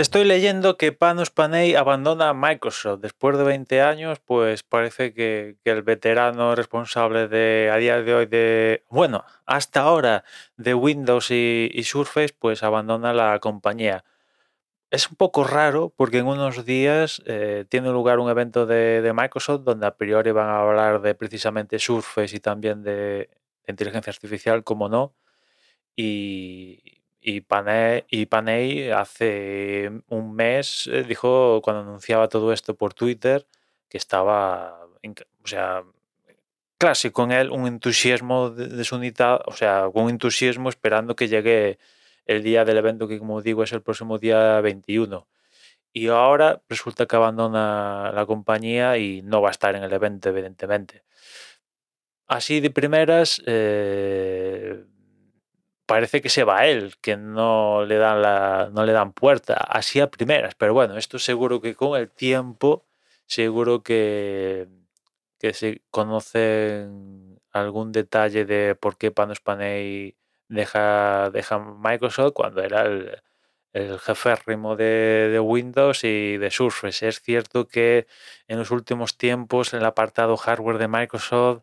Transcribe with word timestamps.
Estoy 0.00 0.24
leyendo 0.24 0.78
que 0.78 0.92
Panos 0.92 1.28
Panay 1.28 1.74
abandona 1.74 2.32
Microsoft. 2.32 3.00
Después 3.02 3.36
de 3.36 3.44
20 3.44 3.82
años, 3.82 4.18
pues 4.18 4.62
parece 4.62 5.12
que, 5.12 5.58
el 5.62 5.82
veterano 5.82 6.54
responsable 6.54 7.28
de 7.28 7.70
a 7.70 7.76
día 7.76 8.00
de 8.00 8.14
hoy 8.14 8.24
de, 8.24 8.82
bueno, 8.88 9.24
hasta 9.44 9.82
ahora 9.82 10.24
de 10.56 10.72
Windows 10.72 11.30
y, 11.30 11.82
Surface, 11.84 12.34
pues 12.38 12.62
abandona 12.62 13.12
la 13.12 13.38
compañía. 13.40 14.02
Es 14.90 15.10
un 15.10 15.16
poco 15.16 15.44
raro 15.44 15.92
porque 15.94 16.16
en 16.16 16.28
unos 16.28 16.64
días 16.64 17.22
eh, 17.26 17.66
tiene 17.68 17.90
lugar 17.90 18.20
un 18.20 18.30
evento 18.30 18.64
de, 18.64 19.12
Microsoft 19.14 19.64
donde 19.64 19.86
a 19.86 19.96
priori 19.98 20.30
van 20.32 20.48
a 20.48 20.60
hablar 20.62 21.02
de 21.02 21.14
precisamente 21.14 21.78
Surface 21.78 22.34
y 22.34 22.40
también 22.40 22.82
de, 22.82 22.92
de 22.92 23.28
inteligencia 23.68 24.10
artificial, 24.12 24.64
como 24.64 24.88
no. 24.88 25.14
Y, 25.94 26.99
y 27.20 27.42
Panay, 27.42 28.04
y 28.08 28.90
hace 28.90 29.90
un 30.08 30.34
mes 30.34 30.88
eh, 30.92 31.04
dijo, 31.04 31.60
cuando 31.62 31.82
anunciaba 31.82 32.28
todo 32.28 32.52
esto 32.52 32.74
por 32.74 32.94
Twitter, 32.94 33.46
que 33.88 33.98
estaba, 33.98 34.80
o 35.42 35.46
sea, 35.46 35.84
clásico 36.78 37.22
con 37.22 37.32
él, 37.32 37.50
un 37.50 37.66
entusiasmo 37.66 38.50
de, 38.50 38.84
su 38.84 38.96
unidad, 38.96 39.42
o 39.46 39.52
sea, 39.52 39.88
un 39.88 40.10
entusiasmo 40.10 40.70
esperando 40.70 41.14
que 41.16 41.28
llegue 41.28 41.78
el 42.26 42.42
día 42.42 42.64
del 42.64 42.78
evento, 42.78 43.08
que 43.08 43.18
como 43.18 43.42
digo 43.42 43.62
es 43.64 43.72
el 43.72 43.82
próximo 43.82 44.18
día 44.18 44.60
21. 44.62 45.28
Y 45.92 46.08
ahora 46.08 46.62
resulta 46.68 47.06
que 47.06 47.16
abandona 47.16 48.12
la 48.14 48.26
compañía 48.26 48.96
y 48.98 49.22
no 49.22 49.42
va 49.42 49.48
a 49.48 49.52
estar 49.52 49.74
en 49.76 49.82
el 49.82 49.92
evento, 49.92 50.28
evidentemente. 50.30 51.04
Así 52.26 52.60
de 52.60 52.70
primeras, 52.70 53.42
eh, 53.46 54.84
parece 55.90 56.22
que 56.22 56.28
se 56.28 56.44
va 56.44 56.66
él, 56.66 56.94
que 57.00 57.16
no 57.16 57.84
le 57.84 57.96
dan 57.96 58.22
la, 58.22 58.70
no 58.72 58.84
le 58.84 58.92
dan 58.92 59.12
puerta, 59.12 59.54
así 59.54 59.98
a 59.98 60.08
primeras, 60.08 60.54
pero 60.54 60.72
bueno, 60.72 60.96
esto 60.96 61.18
seguro 61.18 61.60
que 61.60 61.74
con 61.74 61.98
el 61.98 62.08
tiempo, 62.08 62.86
seguro 63.26 63.82
que, 63.82 64.68
que 65.40 65.52
se 65.52 65.82
conocen 65.90 67.40
algún 67.50 67.90
detalle 67.90 68.44
de 68.44 68.76
por 68.76 68.98
qué 68.98 69.10
Panos 69.10 69.40
Panay 69.40 70.14
deja, 70.46 71.30
deja 71.30 71.58
Microsoft 71.58 72.34
cuando 72.34 72.62
era 72.62 72.82
el, 72.82 73.20
el 73.72 73.98
jefe 73.98 74.30
de, 74.78 75.28
de, 75.32 75.40
Windows 75.40 76.04
y 76.04 76.36
de 76.36 76.52
Surface. 76.52 77.08
Es 77.08 77.20
cierto 77.20 77.66
que 77.66 78.06
en 78.46 78.58
los 78.60 78.70
últimos 78.70 79.16
tiempos 79.16 79.74
el 79.74 79.84
apartado 79.84 80.36
hardware 80.36 80.78
de 80.78 80.86
Microsoft 80.86 81.62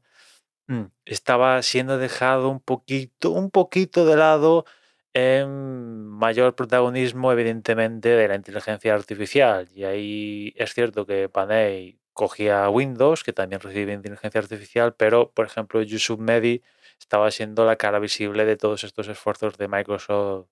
estaba 1.06 1.62
siendo 1.62 1.98
dejado 1.98 2.50
un 2.50 2.60
poquito, 2.60 3.32
un 3.32 3.52
poquito 3.52 4.06
de 4.06 4.18
lado 4.18 4.66
en 5.14 6.06
mayor 6.06 6.56
protagonismo, 6.56 7.32
evidentemente, 7.32 8.10
de 8.10 8.28
la 8.28 8.36
inteligencia 8.36 8.94
artificial. 8.94 9.68
Y 9.74 9.84
ahí 9.86 10.54
es 10.58 10.74
cierto 10.74 11.06
que 11.06 11.30
Panay 11.30 12.00
cogía 12.14 12.70
Windows, 12.70 13.24
que 13.24 13.34
también 13.34 13.62
recibe 13.62 13.94
inteligencia 13.94 14.42
artificial, 14.42 14.96
pero, 14.96 15.32
por 15.32 15.46
ejemplo, 15.46 15.82
Yusuf 15.82 16.20
Mehdi 16.20 16.64
estaba 17.00 17.32
siendo 17.32 17.66
la 17.66 17.76
cara 17.78 18.00
visible 18.00 18.46
de 18.46 18.58
todos 18.58 18.84
estos 18.84 19.08
esfuerzos 19.08 19.58
de 19.58 19.68
Microsoft 19.68 20.48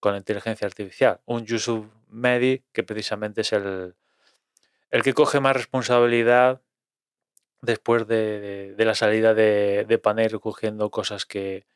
con 0.00 0.12
la 0.12 0.18
inteligencia 0.18 0.66
artificial. 0.66 1.20
Un 1.26 1.44
Yusuf 1.44 1.86
Mehdi 2.08 2.64
que 2.72 2.82
precisamente 2.82 3.42
es 3.42 3.52
el, 3.52 3.94
el 4.90 5.02
que 5.02 5.14
coge 5.14 5.40
más 5.40 5.54
responsabilidad 5.54 6.62
después 7.62 8.06
de, 8.06 8.74
la 8.78 8.94
salida 8.94 9.34
de, 9.34 9.84
de 9.88 9.98
Panay 9.98 10.28
recogiendo 10.28 10.90
cosas 10.90 11.26
que 11.26 11.66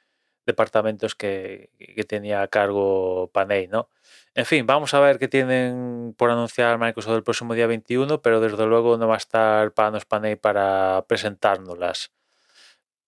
departamentos 0.46 1.14
que, 1.14 1.70
tenía 2.08 2.42
a 2.42 2.48
cargo 2.48 3.30
Panay, 3.32 3.68
¿no? 3.68 3.88
En 4.34 4.46
fin, 4.46 4.66
vamos 4.66 4.94
a 4.94 5.00
ver 5.00 5.18
qué 5.18 5.28
tienen 5.28 6.14
por 6.16 6.30
anunciar 6.30 6.78
Microsoft 6.78 7.16
el 7.16 7.22
próximo 7.22 7.54
día 7.54 7.66
21, 7.66 8.20
pero 8.20 8.40
desde 8.40 8.66
luego 8.66 8.96
no 8.98 9.08
va 9.08 9.14
a 9.14 9.18
estar 9.18 9.72
Panos 9.72 10.04
Panay 10.04 10.36
para 10.36 11.04
presentárnoslas. 11.08 12.12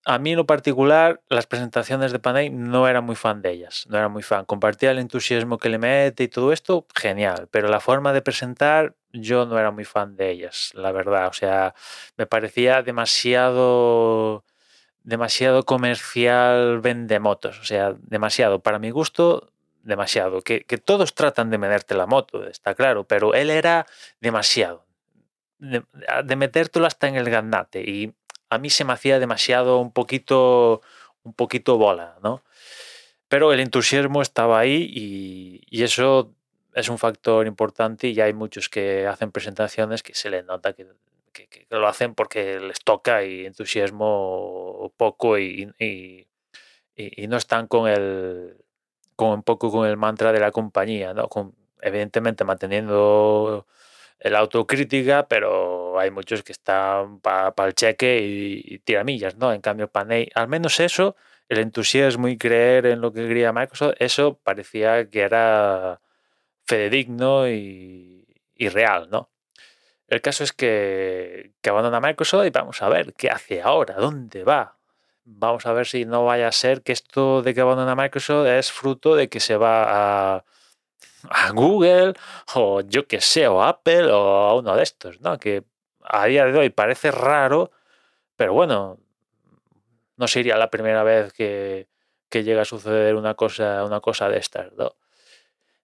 A 0.05 0.21
mí 0.21 0.31
en 0.31 0.37
lo 0.37 0.47
particular, 0.47 1.21
las 1.29 1.49
presentaciones 1.49 2.12
de 2.12 2.21
Panay 2.21 2.49
no 2.49 2.87
era 2.87 3.00
muy 3.00 3.17
fan 3.17 3.43
de 3.43 3.50
ellas, 3.50 3.87
no 3.89 3.99
era 3.99 4.09
muy 4.09 4.23
fan. 4.23 4.45
Compartía 4.45 4.93
el 4.93 5.00
entusiasmo 5.00 5.59
que 5.59 5.69
le 5.69 5.79
mete 5.79 6.25
y 6.25 6.29
todo 6.29 6.53
esto, 6.53 6.87
genial, 6.95 7.49
pero 7.50 7.69
la 7.69 7.81
forma 7.81 8.12
de 8.12 8.23
presentar 8.23 8.95
yo 9.21 9.47
no 9.47 9.59
era 9.59 9.71
muy 9.71 9.84
fan 9.84 10.16
de 10.16 10.31
ellas, 10.31 10.71
la 10.75 10.93
verdad. 10.93 11.28
O 11.28 11.32
sea, 11.32 11.75
me 12.16 12.27
parecía 12.27 12.82
demasiado 12.82 14.44
demasiado 15.06 15.65
comercial 15.65 16.81
vende 16.81 17.21
motos, 17.21 17.60
o 17.60 17.65
sea, 17.65 17.94
demasiado, 18.00 18.59
para 18.60 18.81
mi 18.81 18.91
gusto, 18.91 19.53
demasiado. 19.84 20.43
Que, 20.43 20.65
todos 20.84 21.15
tratan 21.15 21.49
de 21.49 21.59
meterte 21.59 21.94
la 21.94 22.06
moto, 22.06 22.44
está 22.49 22.75
claro, 22.75 23.05
pero 23.05 23.32
él 23.32 23.50
era 23.50 23.87
demasiado. 24.21 24.84
De, 25.59 25.84
de 26.25 26.37
metértelo 26.37 26.87
hasta 26.87 27.09
en 27.09 27.15
el 27.15 27.31
gandate 27.31 27.81
y 27.81 28.12
a 28.50 28.59
mí 28.59 28.69
se 28.69 28.84
me 28.84 28.93
hacía 28.93 29.19
demasiado 29.19 29.78
un 29.78 29.91
poquito 29.91 30.82
un 31.22 31.32
poquito 31.34 31.78
bola, 31.78 32.19
¿no? 32.22 32.43
Pero 33.28 33.53
el 33.53 33.60
entusiasmo 33.60 34.22
estaba 34.22 34.59
ahí 34.59 34.88
y, 34.93 35.62
y 35.69 35.82
eso 35.82 36.32
es 36.76 36.91
un 36.91 36.98
factor 36.98 37.47
importante 37.47 38.06
y 38.09 38.14
ya 38.14 38.26
hay 38.26 38.34
muchos 38.34 38.69
que 38.69 39.06
hacen 39.06 39.32
presentaciones 39.32 40.03
que 40.03 40.14
se 40.14 40.28
les 40.28 40.44
nota 40.44 40.75
que, 40.75 40.87
lo 41.70 41.88
hacen 41.88 42.14
porque 42.14 42.60
les 42.60 42.81
toca 42.81 43.25
y 43.25 43.47
entusiasmo 43.47 44.92
poco 44.97 45.38
y, 45.38 45.72
y, 45.78 46.26
no 47.28 47.37
están 47.38 47.66
con 47.66 47.88
el 47.88 48.56
con 49.16 49.31
un 49.31 49.42
poco 49.42 49.70
con 49.70 49.87
el 49.88 49.97
mantra 49.97 50.32
de 50.32 50.41
la 50.41 50.50
compañía, 50.50 51.14
¿no? 51.14 51.28
evidentemente 51.81 52.44
manteniendo 52.44 53.66
la 54.20 54.38
autocrítica, 54.41 55.28
pero 55.28 55.98
hay 55.98 56.10
muchos 56.10 56.43
que 56.43 56.53
están 56.53 57.20
para 57.20 57.54
el 57.66 57.75
cheque 57.75 58.19
y, 58.20 58.78
tiramillas, 58.81 59.37
¿no? 59.37 59.53
En 59.53 59.60
cambio, 59.62 59.88
Panay, 59.88 60.28
al 60.34 60.48
menos 60.48 60.81
eso, 60.81 61.16
el 61.48 61.58
entusiasmo 61.58 62.28
y 62.28 62.37
creer 62.37 62.87
en 62.87 63.00
lo 63.00 63.12
que 63.12 63.26
quería 63.26 63.53
Microsoft, 63.53 63.94
eso 63.98 64.38
parecía 64.43 65.08
que 65.10 65.20
era 65.20 66.00
fidedigno 66.66 67.49
y, 67.49 68.27
y 68.54 68.69
real, 68.69 69.09
¿no? 69.10 69.31
El 70.09 70.21
caso 70.21 70.44
es 70.44 70.53
que, 70.53 71.53
que 71.60 71.71
abandona 71.71 72.00
Microsoft 72.00 72.47
y 72.47 72.50
vamos 72.50 72.81
a 72.82 72.88
ver 72.88 73.15
qué 73.15 73.28
hace 73.31 73.62
ahora, 73.62 73.94
dónde 73.97 74.44
va. 74.44 74.76
Vamos 75.25 75.66
a 75.66 75.72
ver 75.72 75.87
si 75.87 76.05
no 76.05 76.25
vaya 76.25 76.49
a 76.49 76.53
ser 76.53 76.82
que 76.82 76.93
esto 76.93 77.43
de 77.43 77.55
que 77.55 77.60
abandona 77.60 77.97
Microsoft 77.97 78.47
es 78.47 78.71
fruto 78.71 79.16
de 79.16 79.28
que 79.28 79.41
se 79.41 79.56
va 79.56 80.37
a, 80.37 80.44
a 81.31 81.50
Google 81.53 82.15
o 82.55 82.82
yo 82.82 83.06
que 83.09 83.21
sé, 83.21 83.49
o 83.49 83.62
Apple 83.62 84.10
o 84.12 84.19
a 84.49 84.55
uno 84.55 84.76
de 84.76 84.82
estos, 84.84 85.21
¿no? 85.21 85.38
Que 85.38 85.65
a 86.03 86.26
día 86.26 86.44
de 86.47 86.59
hoy 86.59 86.71
parece 86.71 87.10
raro, 87.10 87.72
pero 88.37 88.53
bueno, 88.55 88.99
no 90.16 90.28
sería 90.28 90.56
la 90.56 90.71
primera 90.71 91.03
vez 91.03 91.32
que, 91.32 91.88
que 92.28 92.44
llega 92.44 92.62
a 92.62 92.65
suceder 92.65 93.16
una 93.16 93.34
cosa, 93.34 93.84
una 93.84 94.00
cosa 94.00 94.28
de 94.28 94.38
estas, 94.38 94.72
¿no? 94.75 94.94